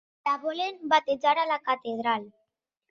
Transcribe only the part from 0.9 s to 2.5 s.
batejar a la catedral.